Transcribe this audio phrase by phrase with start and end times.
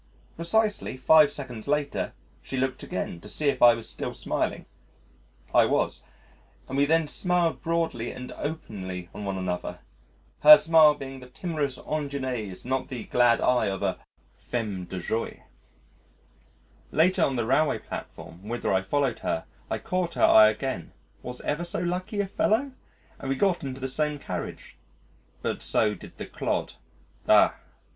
[0.35, 4.65] Precisely five seconds later, she looked again to see if I was still smiling
[5.53, 6.01] I was
[6.67, 9.81] and we then smiled broadly and openly on one another
[10.39, 13.99] her smile being the timorous ingénue's not the glad eye of a
[14.33, 15.43] femme de joie.
[16.91, 21.41] Later, on the railway platform whither I followed her, I caught her eye again (was
[21.41, 22.71] ever so lucky a fellow?),
[23.19, 24.77] and we got into the same carriage.
[25.43, 26.73] But so did the clod
[27.29, 27.53] ah!